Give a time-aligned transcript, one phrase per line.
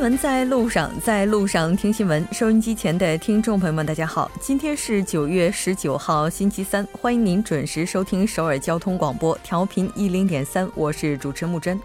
[0.00, 2.26] 文在路上，在路上听新闻。
[2.32, 11.78] 收音机前的听众朋友们，大家好，今天是九月十九号，星期三，欢迎您准时收听首尔交通广播，调频一零点三，我是主持木真。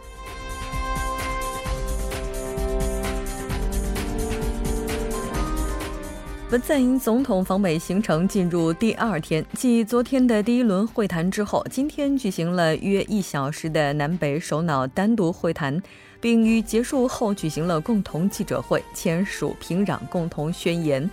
[6.52, 15.84] 文在寅总统访美行程进入第二天，继昨天的第一轮会谈之后，今天举行了约一小时的南北首脑单独会谈。
[16.26, 21.08] 并于结束后举行了共同记者会，签署平壤共同宣言。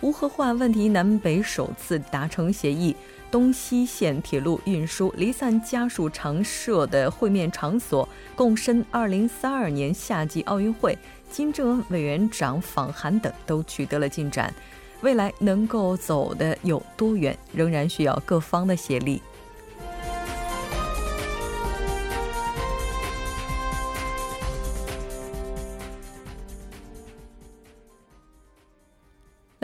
[0.00, 2.96] 无核化问题，南北首次达成协议。
[3.30, 10.98] 东西线铁路运输离散家属常设的会面场所，共申2032年夏季奥运会。
[11.30, 14.52] 金正恩委员长访韩等都取得了进展。
[15.00, 19.22] 未来能够走的有多远，仍然需要各方的协力。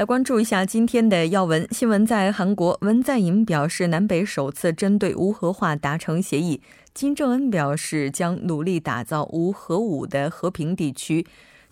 [0.03, 2.05] 来关注一下今天的要闻新闻。
[2.05, 6.61] 在韩国，文在寅表示，南北首次针对无核化达成协议。
[6.92, 11.25] 金正恩表示，将努力打造无核武的和平地区。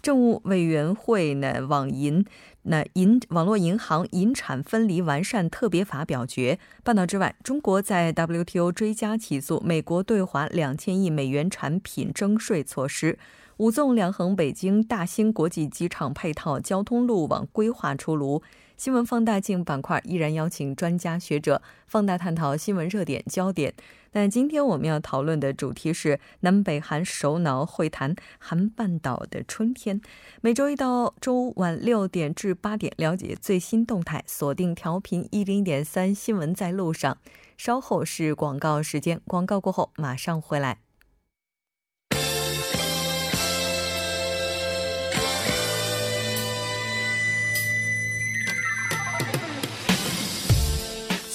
[0.02, 2.24] 政务委员会呢，网银
[2.62, 6.58] 那银网络银行银产分离完善特别法表决。
[6.82, 13.18] 半岛之外，中国在 WTO 追加起诉美国对华两千亿美元产品征税措施。
[13.58, 18.42] 五纵两横北京大兴国际机场配套交通路网规划出炉。
[18.78, 23.74] 新闻放大镜板块依然邀请专家学者放大探讨新闻热点焦点。
[24.12, 30.00] 但今天我们要讨论的主题是南北韩首脑会谈，韩半岛的春天。
[30.40, 37.18] 每周一到周五晚六点至八点，了解最新动态，锁定调频一零点三新闻在路上。
[37.56, 40.78] 稍后是广告时间，广告过后马上回来。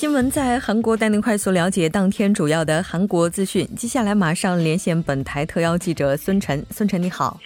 [0.06, 3.66] 新闻在韩国带您快速了解当天主要的韩国资讯。
[3.76, 6.64] 接下来马上连线本台特邀记者孙晨。
[6.70, 7.40] 孙晨，你好。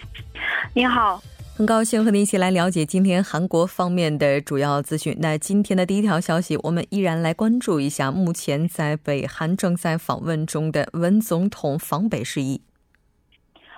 [0.74, 1.18] 你好，
[1.56, 5.16] 很高兴和您一起来了解今天韩国方面的主要资讯。
[5.20, 12.60] 那今天的第一条消息，我们依然来关注一下目前在北韩正在访问中的文总统访北事宜。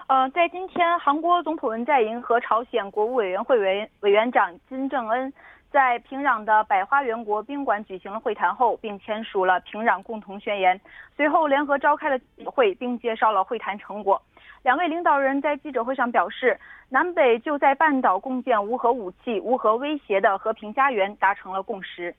[0.09, 5.32] 呃，在今天，韩国总统文在寅和朝鲜国务委员会委委员长金正恩。
[5.72, 10.78] 在平壤的百花园国宾馆举行了会谈后，并签署了平壤共同宣言。
[11.16, 14.20] 随后联合召开了记者会，并介绍了会谈成果。
[14.62, 16.60] 两位领导人在记者会上表示，
[16.90, 22.14] 南北就在半岛共建无核武器、无核威胁的和平家园达成了共识。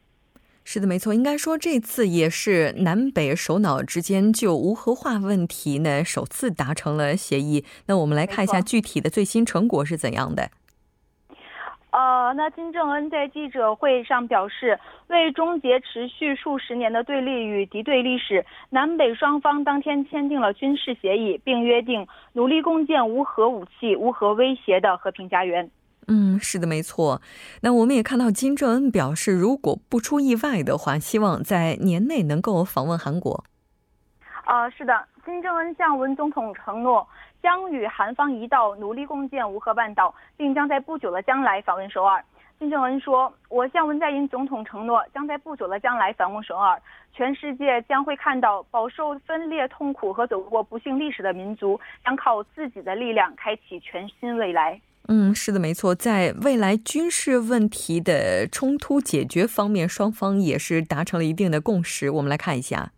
[0.66, 7.64] 是的，没错，应该说这次也是南北首脑之间就无核化问题呢首次达成了协议。
[7.86, 10.50] 那我们来看一下具体的最新成果是怎样的。
[11.94, 25.70] 呃，那金正恩在记者会上表示，为终结持续数十年的对立与敌对历史，南北双方当天签订了军事协议，并约定努力共建无核武器、无核威胁的和平家园。
[26.08, 27.22] 嗯，是的，没错。
[27.62, 33.44] 那我们也看到金正恩表示，如果不出意外的话，希望在年内能够访问韩国。
[34.48, 37.08] 呃，是的，金正恩向文总统承诺。
[37.44, 42.24] 将与韩方一道努力共建无核半岛，并将在不久的将来访问首尔。
[42.58, 46.82] 金正恩说：“我向文在寅总统承诺，将在不久的将来访问首尔。
[47.14, 55.94] 全世界将会看到饱受分裂痛苦和走过不幸历史的民族将靠自己的力量开启全新未来。”嗯，是的，没错。
[55.94, 62.10] 在未来军事问题的冲突解决方面，双方也是达成了一定的共识。
[62.10, 62.94] 我们来看一下。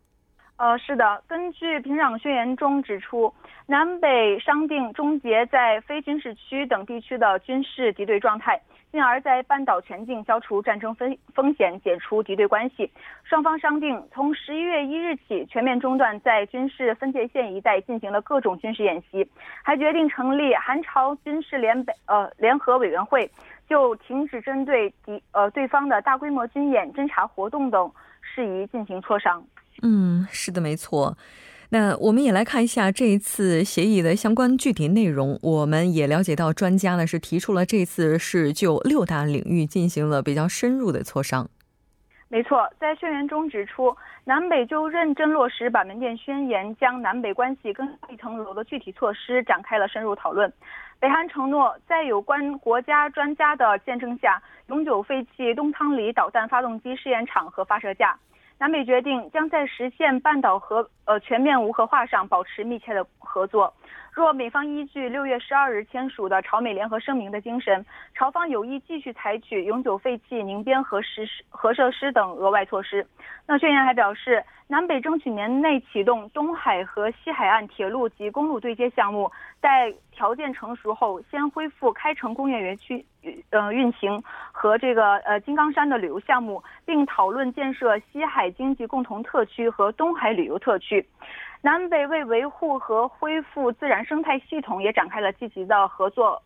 [0.57, 3.33] 呃，是的，根据平壤宣言中指出，
[3.67, 8.57] 南北商定终结在非军事区等地区的军事敌对状态，
[8.90, 12.90] 进而，在半岛全境消除战争风风险，解除敌对关系。
[13.25, 19.29] 双方商定从十一月一日起全面中断在军事分界线一带进行了各种军事演习，
[19.61, 23.29] 还决定成立韩朝军事联北呃联合委员会，
[23.67, 27.91] 就停止针对敌呃对方的大规模军演、侦察活动等
[28.22, 29.43] 事宜进行磋商。
[29.81, 31.17] 嗯，是的，没错。
[31.69, 35.37] 那我们也来看一下这一次协议的相关具体内容。
[35.41, 41.49] 我们也了解到，专家呢是提出了这次是就六大领域进行了比较深入的磋商。
[42.27, 50.51] 没错，在宣言中指出，南北就认真落实板门店宣言，将南北关系更上一层楼的具体措施展开了深入讨论。
[50.99, 58.17] 北韩承诺在有关国家专家的见证下，永久废弃东汤里导弹发动机试验场和发射架。
[58.57, 63.73] 南北决定将在实现半岛和呃全面无核化上保持密切的合作。
[64.16, 73.06] 若美方依据六月十二日签署的朝美联合声明的精神，朝方有意继续采取永久废弃宁边核实核设施等额外措施。
[73.46, 79.29] 那宣言还表示，南北争取年内启动东海和西海岸铁路及公路对接项目，
[79.59, 83.06] 待条件成熟后，先恢复开城工业园区
[83.50, 84.23] 呃运行
[84.53, 91.06] 和这个呃金刚山的旅游项目，并讨论建设西海经济共同特区和东海旅游特区。
[91.66, 96.40] 南北为维护和恢复自然生态系统，也展开了积极的合作。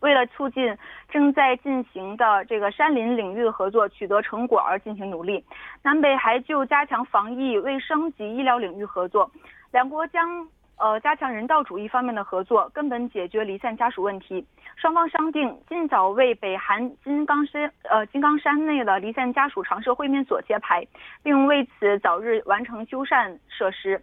[0.00, 0.76] 为了促进
[1.08, 5.44] 正在进行的这个山林领域的合作取得成果而进行努力，
[5.84, 9.30] 南北还就加强防疫、卫生及医疗领域合作。
[9.70, 10.44] 两国将
[10.78, 14.44] 呃加强人道主义方面的合作，根本解决离散家属问题。
[14.74, 20.84] 双方商定尽早为北韩金刚山呃金刚山内的离散家属常设会面所揭牌，
[21.22, 24.02] 并为此早日完成修缮设施。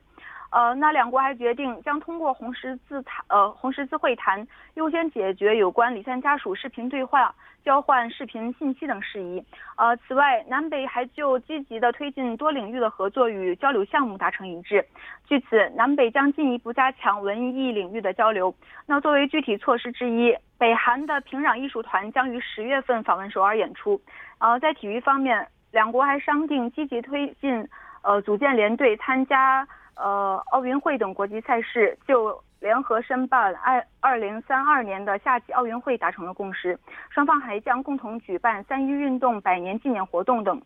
[0.54, 7.34] 呃，那两国还决定将通过红十字谈呃红十字会谈，优先解决有关李三家属视频对话、
[7.66, 9.44] 交换视频信息等事宜。
[9.78, 14.86] 呃，此外，南北还就积极的推进多领域的合作与交流项目达成一致。
[15.28, 18.54] 据此，南北将进一步加强文艺领域的交流。
[18.86, 24.00] 那作为具体措施之一，北韩的平壤艺术团将于十月份访问首尔演出。
[24.38, 27.68] 呃，在体育方面，两国还商定积极推进
[28.04, 29.68] 呃组建联队参加。
[29.96, 36.80] 呃，奥运会等国际赛事就联合申办二二零三二年的夏季奥运会达成了共识，
[37.10, 40.62] 双方还将共同举办三一运动百年纪念活动等。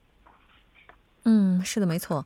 [1.25, 2.25] 嗯，是的，没错。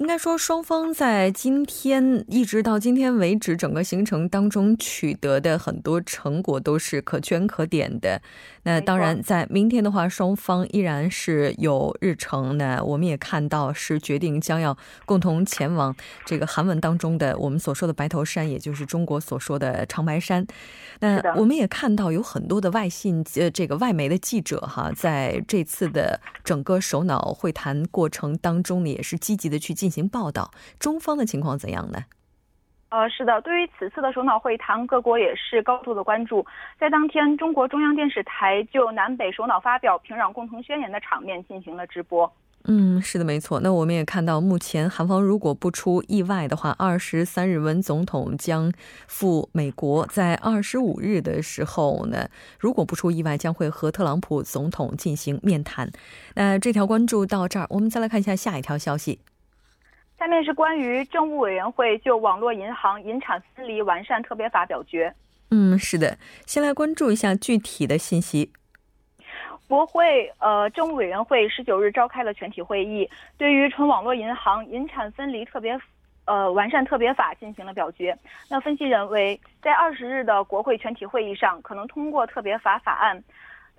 [0.00, 8.18] 应该说，双方在今天一直到今天为止，整个行程当中取得的很多成果都是可圈可点的。
[8.62, 12.56] 那当然，在明天的话，双方依然是有日程。
[12.56, 14.74] 那我们也看到是决定将要
[15.04, 15.94] 共同前往
[16.24, 20.46] 这个韩文当中的我们所说的白头山，也就是中国所说的长白山。
[21.00, 29.89] 那我们也看到有很多的外信呃这个外媒的记者哈，在这次的整个首脑会谈过程当中呢，也是积极的去进。
[29.90, 32.04] 进行报道，中方的情况怎样呢？
[32.90, 36.46] 呃，是的，对于此次的首脑会谈，各国也是高度的关注。
[36.78, 42.32] 在当天，中国中央电视台就南北首脑发表平壤共同宣言的场面进行了直播。
[42.64, 43.60] 嗯，是的，没错。
[43.60, 48.70] 那我们也看到，目前韩方如果不出意外的话，二十三日文总统将
[49.06, 52.28] 赴美国，在二十五日的时候呢，
[52.58, 55.90] 如果不出意外，将会和特朗普总统进行面谈。
[56.34, 59.20] 那这条关注到这儿，我们再来看一下下一条消息。
[60.20, 65.10] 下面是关于政务委员会就网络银行引产分离完善特别法表决。
[65.50, 68.52] 嗯，是的，先来关注一下具体的信息。
[69.66, 73.08] 国会呃政务委员会十九日召开了全体会议，
[73.38, 75.80] 对于纯网络银行引产分离特别
[76.26, 78.14] 呃完善特别法进行了表决。
[78.50, 83.24] 那分析认为，在二十日的国会全体会议上，可能通过特别法法案。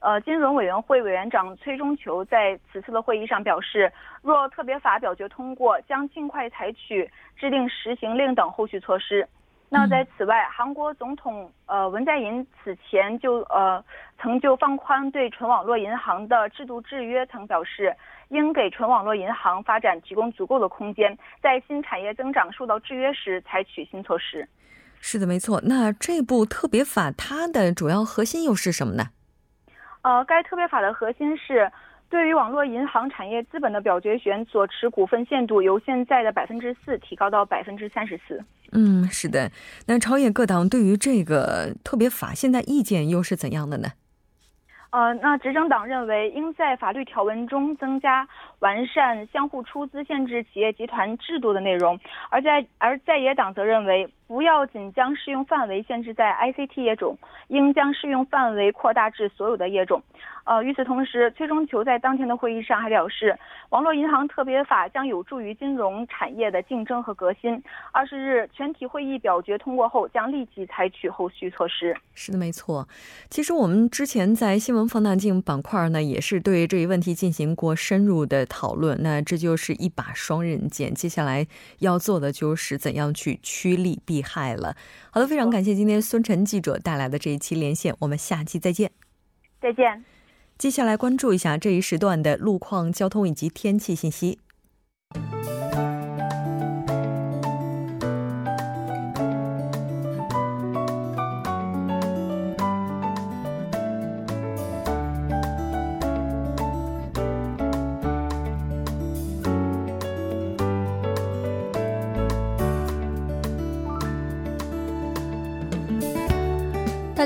[0.01, 3.91] 呃，金融委员会委员长崔中求在此次的会议上表示，
[4.23, 9.27] 若特别法表决通过，将尽快采取制定实行令等后续措施。
[9.69, 13.81] 那在此外，韩国总统呃文在寅此前就呃
[14.19, 17.95] 曾就放宽对纯网络银行的制度制约，曾表示
[18.29, 24.45] 应给纯网络银行发展提供足够的空间，在新产业增长受到制约时采取新措施。
[24.99, 25.61] 是的，没错。
[25.63, 29.11] 那这部特别法它的主要核心又是什么呢？
[30.03, 31.71] 呃，该特别法的核心是，
[32.09, 38.43] 对于网络银行产业资本的表决权所持股份限度由现在的百分之四提高到百分之三十四。
[38.71, 39.51] 嗯，是的。
[39.85, 43.89] 那朝野各党对于这个特别法现在意见又是怎样的呢？
[44.89, 48.27] 呃，那执政党认为应在法律条文中增加
[48.59, 51.97] 完善相互出资限制企业集团制度的内容，
[52.29, 54.11] 而在而在野党则认为。
[54.31, 57.17] 不要仅将适用范围限制在 ICT 业种，
[57.49, 60.01] 应将适用范围扩大至所有的业种。
[60.45, 63.37] 呃，与此同时，崔中求在当天的会议上还表示，
[63.69, 67.61] 网络银行特别法将有助于金融产业的竞争和革新。
[67.91, 71.95] 二十日全体会议表决通过后，将立即采取后续措施。
[72.15, 72.87] 是的，没错。
[73.29, 78.97] 其实我们之前在新闻放大镜板块呢，也是对这一问题进行过深入的讨论。
[79.03, 81.45] 那这就是一把双刃剑，接下来
[81.79, 84.20] 要做的就是怎样去趋利避。
[84.21, 84.75] 害了，
[85.11, 88.91] 好的，非常感谢今天孙晨记者带来的这一期连线，我们下期再见。
[89.61, 90.03] 再见。
[90.57, 94.39] 接下来关注一下这一时段的路况、交通以及天气信息。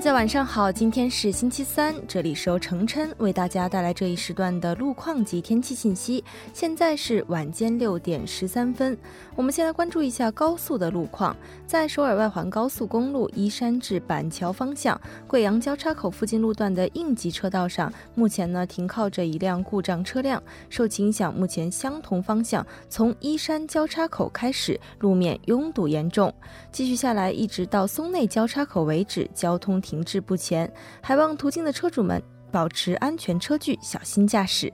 [0.05, 6.23] 大家晚上好，今天是星期三，这里是由程琛为大家带来这一时段的路况及天气信息。
[6.53, 8.95] 现在是晚间六点十三分，
[9.35, 11.35] 我们先来关注一下高速的路况。
[11.65, 26.31] 在首尔外环高速公路依山至板桥方向贵阳交叉口附近路段的应急车道上，目前呢停靠着一辆故障车辆，受其影响，目前相同方向从依山交叉口开始路面拥堵严重，
[26.71, 29.81] 继续下来一直到松内交叉口为止，交通。
[29.94, 30.69] 停停滞不前，
[31.01, 32.21] 还望途经的车主们
[32.51, 34.71] 保持安全车距，小心驾驶。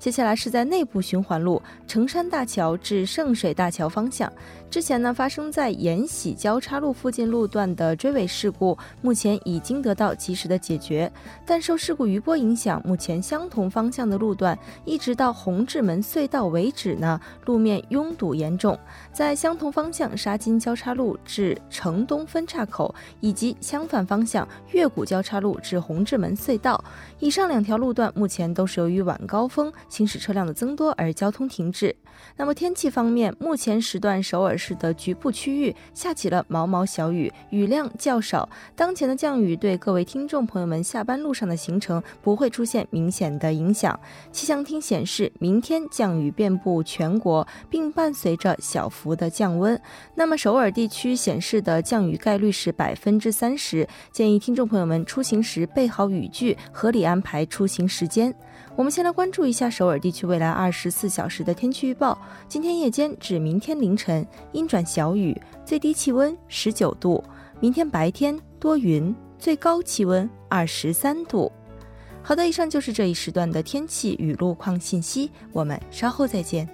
[0.00, 4.30] 接下来是在内部循环路城山大桥至圣水大桥方向。
[4.74, 11.08] 之前呢，发生在延禧交叉路附近路段的追尾事故，目前已经得到及时的解决。
[11.46, 18.76] 但受事故余波影响，目前相同方向的路段一直到红志门隧道为止呢，路面拥堵严重。
[19.12, 26.84] 在相同方向沙金交叉路至城东分岔口，以及相反方向月谷交叉路至红志门隧道，
[27.20, 31.94] 以上两条路段目前都是由于晚高峰行驶车辆的增多而交通停滞。
[32.36, 38.48] 那么天气方面，目前时段首尔市的局部区域下起了毛毛小雨，雨量较少。
[38.74, 43.98] 当前的降雨对各位听众朋友们下班路上的行程不会出现明显的影响。
[44.32, 49.78] 气象厅显示，明天降雨遍布全国，并伴随着小幅的降温。
[50.14, 58.34] 那么首尔地区显示的降雨概率是百分之三十，建议听众朋友们出行时备好雨具，合理安排出行时间。
[58.76, 62.18] 我们先来关注一下首尔地区未来二十四小时的天气预报。
[62.48, 67.22] 今天夜间至明天凌晨阴转小雨，最低气温十九度；
[67.60, 71.52] 明天白天多云，最高气温二十三度。
[72.20, 76.68] 好的，以上就是这一时段的天气与路况信息，我们稍后再见。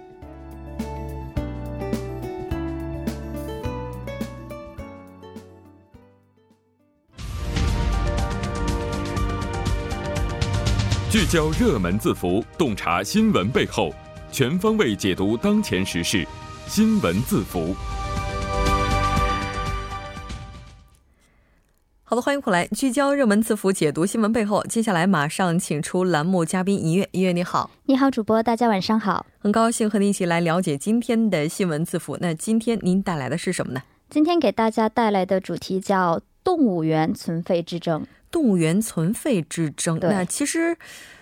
[11.11, 13.93] 聚焦热门字符，洞察新闻背后，
[14.31, 16.25] 全方位解读当前时事。
[16.69, 17.75] 新闻字符。
[22.05, 24.63] 好的，欢迎回来，聚焦热门字符，解读新闻背后。
[24.69, 32.17] 接下来马上请出栏目嘉宾一月，一月你好，你好，主播，大家晚上好，很高兴和您一起来了解今天的新闻字符。
[32.21, 33.83] 那今天您带来的是什么呢？
[34.09, 38.07] 今天给大家带来的主题叫动物园存废之争。
[38.31, 40.77] 动物园存废之争，那其实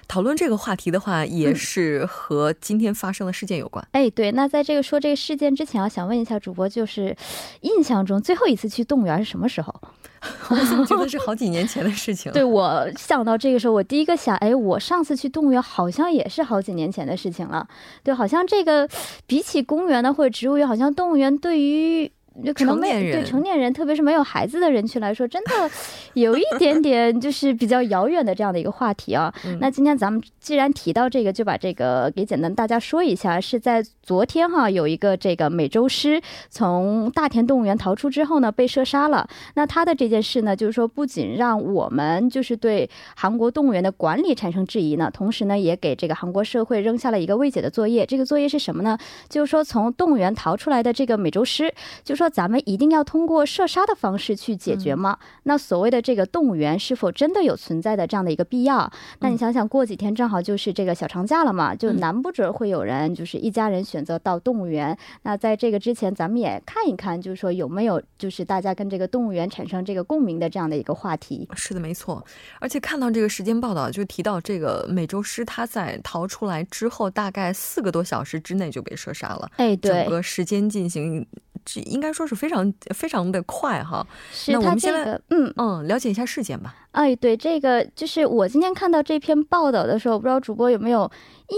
[0.06, 3.86] 讨论这个话题的话，也是和今天发生的事件有关。
[3.92, 7.14] 哎，对，那在这个说这个事件之前，我想问一下主播，就是
[7.60, 9.74] 印象中最后一次去动物园是什么时候？
[10.50, 12.32] 我怎么觉得是好几年前的事情？
[12.32, 17.68] 对我想到这个时候，我第一个想，哎，我上次去动物园好像也是好几年前的事情了。
[18.02, 18.88] 对，好像这个
[19.26, 22.10] 比起公园呢，或者植物园，好像动物园对于。
[22.44, 25.70] 就可能没对成年人，特别是没有孩子的人群来说，真的
[26.14, 29.32] 有一点点就是比较遥远的这样的一个话题啊。
[29.60, 33.40] 那今天咱们既然提到这个，就把这个给简单大家说一下。
[33.40, 39.28] 是在昨天哈，有一个这个美洲狮从大田动物园逃出之后呢，被射杀了。
[39.54, 48.06] 那他的这件事呢，就是说不仅让我们就是对韩国动物园的管理产生质疑呢，同时呢，也给这个韩国社会扔下了一个未解的作业。
[48.06, 48.96] 这个作业是什么呢？
[49.28, 51.72] 就是说从动物园逃出来的这个美洲狮，
[52.04, 52.27] 就说。
[52.28, 55.18] 咱们一定要通过射杀的方式去解决吗？
[55.44, 58.90] 那所谓的这个动物园是否真的有存在的这样的一个必要？
[59.20, 64.96] 那你想想，过几天正好就是这个小长假了嘛，就难不着会有人就是一家人选择到动物园。
[65.22, 71.48] 那在这个之前，咱们也看一看，就是说有没有就是大家跟这个动物园产生这个共鸣的这样的一个话题。
[71.54, 72.24] 是的，没错。
[72.60, 79.50] 而且看到这个时间报道，就提到这个美洲狮，它在逃出来之后，大概四个多小时之内就被射杀了。
[79.56, 81.26] 哎，对，整个时间进行。
[81.64, 84.06] 这应该说是非常非常的快哈，
[84.48, 86.74] 那我们先来嗯嗯了解一下事件吧。
[86.98, 91.08] 哎，对，这个就是我今天看到这篇报道的时候，不知道主播有没有。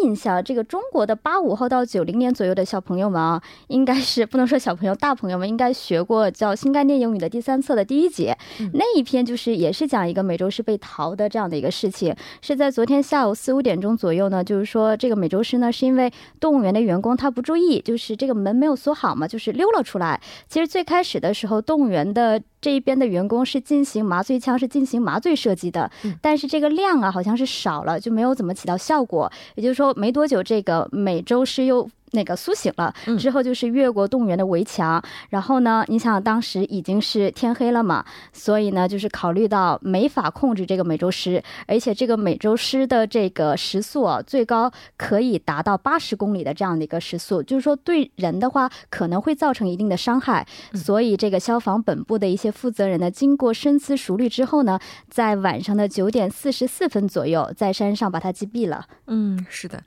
[0.05, 8.39] 印象，这个中国的八五后到九零年左右的小朋友们啊，应该是不能说小朋友，大朋友们应该学过叫《新概念英语》的第三册的第一节，
[8.75, 20.21] 那一篇就是也是讲一个美洲狮被逃的这样的一个事情，是在昨天下午四五点钟左右呢，就是说这个美洲狮呢是因为动物园的员工他不注意，就是这个门没有锁好嘛，就是溜了出来。
[20.47, 22.41] 其实最开始的时候，动物园的。
[22.61, 25.91] 这一边的员工是进行麻醉枪，是进行麻醉射击的，
[26.21, 29.31] 但是这个量啊好像是少了，就没有怎么起到效果。
[29.55, 32.95] 也就是说，没多久，这个美洲狮又那个苏醒了。
[33.19, 50.47] 之后就是越过动物园的围墙，然后呢，你想当时已经是天黑了嘛，所以呢，就是考虑到没法控制这个美洲狮，而且这个美洲狮的这个时速啊，最高可以达到八十公里的这样的一个时速，就是说对人的话可能会造成一定的伤害。
[50.75, 58.87] 所以这个消防本部的一些负责人呢，经过深思熟虑之后呢，在晚上的九点四十四分左右，在山上把它击毙了。
[59.07, 59.83] 嗯，是的。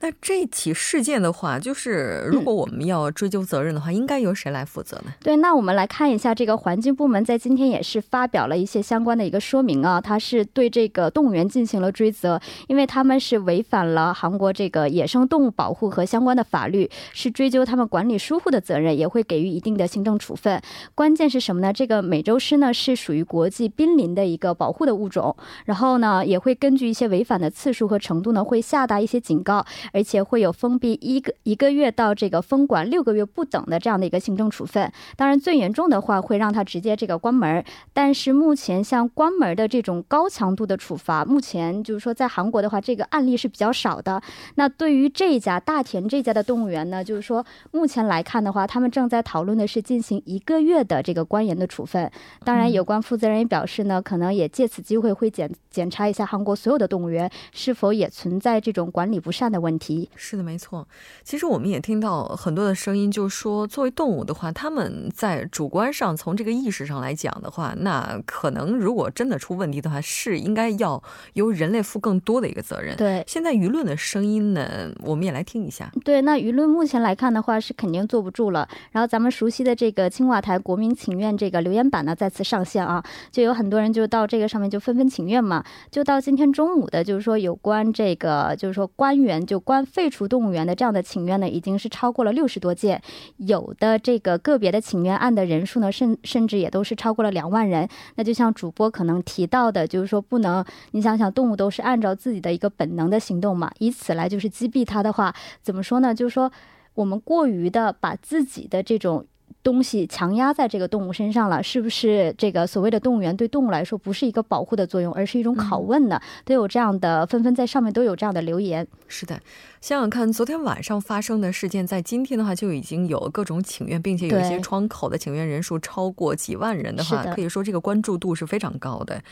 [0.00, 5.12] 那这起事件的话，就是如果我们要追究责任的话，应该由谁来负责呢？
[5.22, 20.60] 对，那我们来看一下，这个环境部门在今天也是发表了一些相关的一个说明啊，它是对这个动物园进行了追责，因为他们是违反了韩国这个野生动物保护和相关的法律，是追究他们管理疏忽的责任，也会给予一定的行政处分。
[20.94, 21.70] 关键是什么呢？
[21.72, 29.62] 这个美洲狮呢是属于国际濒临的一个保护的物种，然后呢也会根据一些违反的次数和程度呢，会下达一些警告。
[29.92, 37.64] 而且会有封闭一个一个月到这个封管六个月不等的这样的一个行政处分，当然最严重的话会让他直接这个关门。
[37.92, 44.22] 但是目前像关门的这种高强度的处罚，目前就是说在韩国的话，这个案例是比较少的。
[44.54, 52.10] 那对于这一家大田这家的动物园呢，就是说目前来看的话，他们正在讨论的是进行一个月的这个关严的处分。
[52.44, 59.79] 当然，有关负责人也表示呢，可能也借此机会会检检查一下韩国所有的动物园是否也存在这种管理不善的问题。
[60.14, 60.86] 是的，没错。
[61.24, 72.96] 其实我们也听到很多的声音，就说作为动物的话，他们在主观上从这个意识上来讲的话，那可能如果真的出问题的话，是应该要由人类负更多的一个责任。
[72.96, 75.90] 对，现在舆论的声音呢，我们也来听一下。
[76.04, 78.68] 对，那舆论目前来看的话，是肯定坐不住了。
[78.92, 85.64] 然后咱们熟悉的这个青瓦台国民请愿这个留言板呢，再次上线啊，就有很多人就到这个上面就纷纷请愿嘛。
[85.90, 90.10] 就到今天中午的，就是说有关这个，就是说官员就关废。
[90.10, 93.00] 除动物园的这样的请愿呢，已经是超过了六十多件，
[93.36, 97.88] 有的这个个别的请愿案的人数呢，甚甚至也都是超过了两万人。
[98.16, 106.12] 那就像主播可能提到的，就是说不能，你想想，动物都是按照自己的一个本能的行动嘛，以此来就是击毙它的话，怎么说呢？
[106.12, 106.50] 就是说
[106.94, 109.24] 我们过于的把自己的这种。
[109.62, 116.20] 东西强压在这个动物身上了，是不是这个所谓的动物园对动物来说不是一个保护的作用，而是一种拷问呢？
[116.44, 118.86] 都有这样的纷纷在上面都有这样的留言。
[119.06, 119.38] 是的，
[119.80, 129.22] 想想看，昨天晚上发生的事件，在今天的话就已经有各种请愿，并且有一些窗口的请愿人数超过几万人的话，可以说这个关注度是非常高的。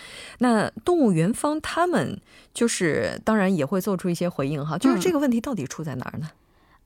[0.40, 2.20] 那动物园方他们
[2.52, 6.28] 就是当然也会做出一些回应哈，就是这个问题到底出在哪儿呢？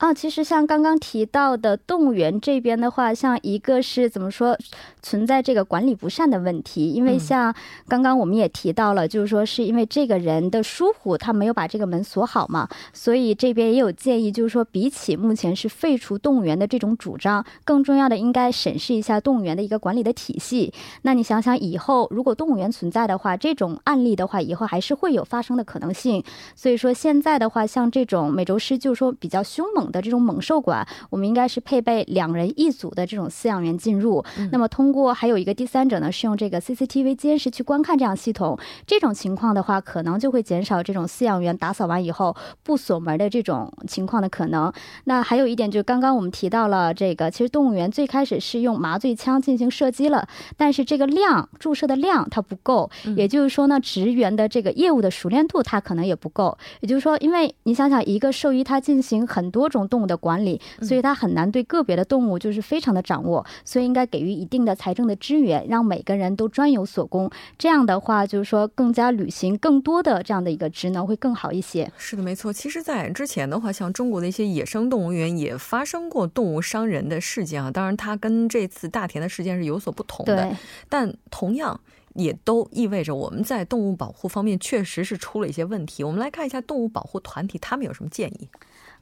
[0.02, 4.58] 啊，其实像刚刚提到的动物园这边的话，像一个是怎么说
[5.00, 7.54] 存在这个管理不善的问题，因为像
[7.86, 20.74] 刚刚我们也提到了，就是说是因为这个人的疏忽，他没有把这个门锁好嘛，所以这边也有建议，就是说比起目前是废除动物园的这种主张，更重要的应该审视一下动物园的一个管理的体系。
[21.02, 26.24] 那你想想以后如果动物园存在的话，这种案例的话，以后还是会有发生的可能性。
[26.56, 29.91] 所以说现在的话，像这种美洲狮，就是说比较凶猛。
[29.92, 34.24] 的这种猛兽馆，我们应该是配备两人一组的这种饲养员进入。
[34.50, 38.58] 那么通过还有一个第三者呢，是用这个 CCTV 监视去观看这样系统。
[38.86, 44.72] 这种情况的话，可能就会减少这种饲养员打扫完以后不锁门的这种情况的可能。
[45.04, 50.26] 那还有一点就是，刚刚我们提到了这个，其实动物园最开始是用麻醉枪进行射击了，
[50.56, 56.56] 但是这个量注射的量它不够，也就是说呢，职员的这个业务的熟练度它可能也不够。
[56.80, 59.81] 也就是说，因为你想想，一个兽医他进行很多种。
[59.88, 67.30] 动物的管理，所以它很难对个别的动物就是非常的掌握，所以应该给予一定的财政的支援，让每个人都专有所功。
[67.58, 71.90] 这样的话，就是说更加履行更多的这样的一个职能会更好一些。
[71.96, 72.52] 是的，没错。
[72.52, 77.70] 其实，在之前的话，像中国的一些野生动物园也发生过动物伤人的事件啊。
[77.70, 80.56] 当然，它跟这次大田的事件是有所不同的，
[80.88, 81.80] 但同样
[82.14, 86.04] 也都意味着我们在动物保护方面确实是出了一些问题。
[86.04, 88.48] 我们来看一下动物保护团体他们有什么建议。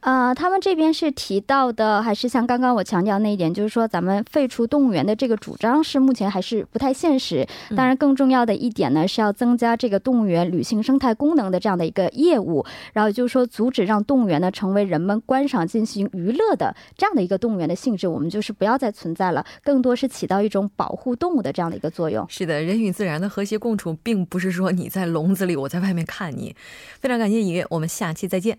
[0.01, 7.47] 呃，他们这边是提到的，还是像刚刚我强调那一点，就是说咱们废除动物园的这个主张是目前还是不太现实。
[7.77, 22.25] 当然，更重要的一点呢，是要增加这个动物园旅行生态功能的这样的一个业务，然后就是说阻止让动物园呢成为人们观赏进行娱乐的这样的一个动物园的性质，我们就是不要再存在了，更多是起到一种保护动物的这样的一个作用。
[22.31, 26.57] 是的，人与自然的和谐共处，并不是说你在笼子里，我在外面看你。
[27.01, 28.59] 非常感谢音乐，我们下期再见。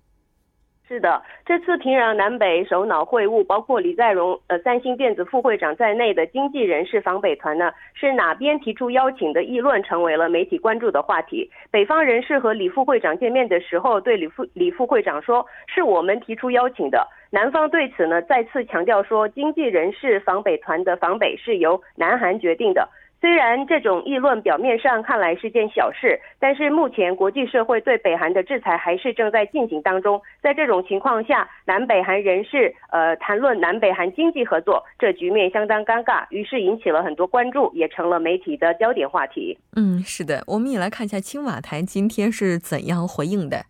[0.91, 11.49] 是的，这次平壤南北首脑会晤，包括李在镕、呃三星电子副会长在内的经济人士访北团呢，是哪边提出邀请的议论，成为了媒体关注的话题。
[11.71, 17.07] 北方人士和李副会长见面的时候，对李副李副会长说，是我们提出邀请的。
[17.31, 22.89] 南方对此呢，再次强调说，经济人士访北团的访北是由南韩决定的。
[23.21, 30.21] 虽然这种议论表面上看来是件小事，但是目前国际社会对北韩的制裁还是正在进行当中。
[30.41, 39.59] 在这种情况下，南北韩人士呃谈论南北韩经济合作，这局面相当尴尬，于是引起了很多关注，也成了媒体的焦点话题。
[39.77, 43.67] 嗯，是的，我们也来看一下青瓦台今天是怎样回应的。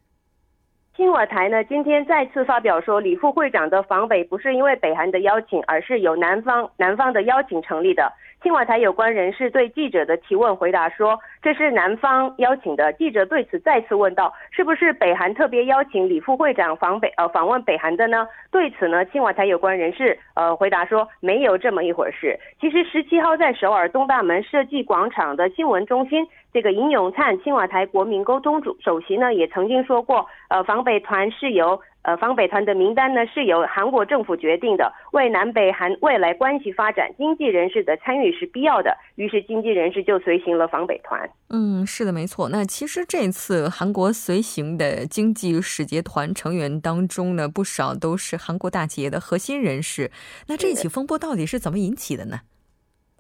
[0.97, 8.13] 青瓦台呢，今天再次发表说，李副会长的访北不是因为北韩的邀请，而是由南方南方的邀请成立的。
[8.43, 22.39] 青瓦台有关人士对记者的提问回答说：“这是南方邀请的。”记者对此再次问道：“是不是北韩特别邀请李副会长访北呃访问北韩的呢？”对此呢，青瓦台有关人士呃回答说：“没有这么一回事。
[22.59, 38.97] 其实十七号在首尔东大门设计广场的新闻中心，这个尹永灿青瓦台国民沟通主首席呢也曾经说过，呃访北团是由。”呃，访北团的名单呢是由韩国政府决定的，为南北韩未来关系发展，经济人士的参与是必要的。
[39.17, 41.29] 于是经济人士就随行了访北团。
[41.51, 42.49] 嗯，是的，没错。
[42.49, 50.11] 那其实这次韩国随行的经济使节团成员当中呢，不少都是韩国大企业的核心人士。
[50.47, 52.41] 那这起风波到底是怎么引起的呢？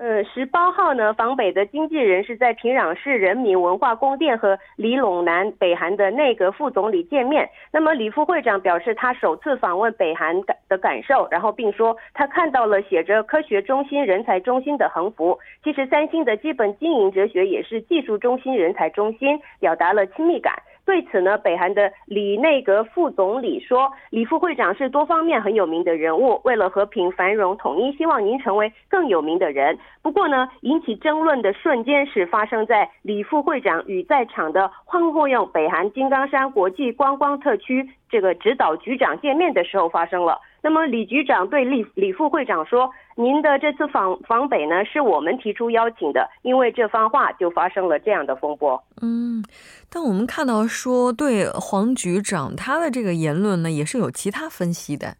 [0.01, 7.47] 呃，十八号呢，访北的经纪人是在平壤市人民文化宫殿和李陇南北韩的内阁副总理见面。
[7.71, 15.39] 那么李副会长表示他首次访问北韩感的感受，然后并说他看到了写着科学中心、人才中心的横幅。
[15.63, 20.55] 其实三星的基本经营哲学也是技术中心、人才中心，表达了亲密感。
[20.91, 29.79] 对此呢，北韩的李内阁副总理说，李副会长是多方面很有名的人物，为了和平繁荣统一，希望您成为更有名的人。
[30.03, 40.41] 不过呢，引起争论的瞬间是发生在李副会长与在场的황호用北韩金刚山国际观光特区这个指导局长见面的时候发生了。
[40.61, 49.45] 那么李局长对李李副会长说：“您的这次访访北呢，是我们提出邀请的，因为这番话就发生了这样的风波。”嗯，
[49.91, 55.17] 但我们看到说，对黄局长他的这个言论呢，也是有其他分析的。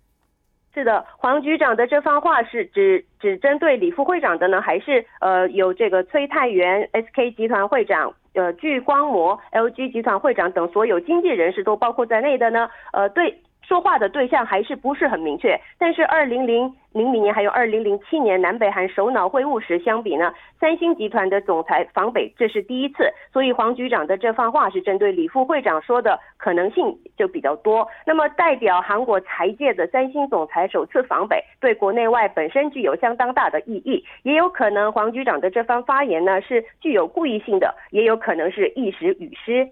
[0.73, 12.71] 是的，黄局长的这番话是只只针对李副会长的呢，还是呃有这个崔泰元 SK 集团会长、呃聚光膜 LG 集团会长等所有经纪人士都包括在内的呢？
[12.93, 13.43] 呃，对。
[13.71, 27.87] 说话的对象还是不是很明确，但是二零零零零年还有二零零七年南北韩首脑会晤时相比呢，三星集团的总裁访北这是第一次，所以黄局长的这番话是针对李副会长说的可能性就比较多。
[28.05, 39.69] 那么代表韩国财界的三星总裁首次访北，对国内外本身具有相当大的意义，也有可能黄局长的这番发言呢是具有故意性的，也有可能是一时语失。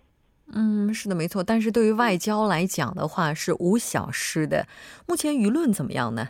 [0.54, 1.42] 嗯，是的，没错。
[1.42, 4.66] 但是对于外交来讲的话，是无小失的。
[5.06, 6.28] 目前舆论怎么样呢？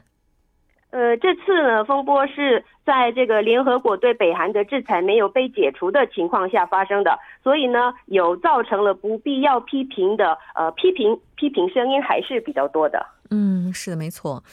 [0.90, 7.18] 呃，这次呢，风波是在这个联合国对北韩的制裁没有被解除的情况下发生的。
[7.48, 13.06] 所所以呢，有造成了不必要批评的呃批评批评声音还是比较多的。
[13.30, 14.44] 嗯，是的，没错。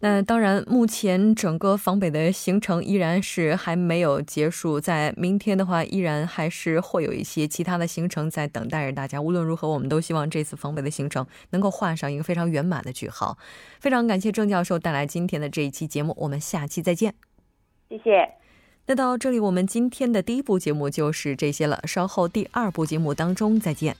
[0.00, 9.18] 那当然，目前整个访北的行程依然是还没有结束，在明天的话，依然还是会有一些其他的行程在等待着大家。
[9.18, 13.38] 无论如何，我们都希望这次访北的行程能够画上一个非常圆满的句号。
[13.80, 17.14] 非常感谢郑教授带来今天的这一期节目，我们下期再见。
[17.88, 18.41] 谢谢。
[18.86, 21.80] 那到这里，我们今天的第一部节目就是这些了。
[21.86, 23.96] 稍后第二部节目当中再见。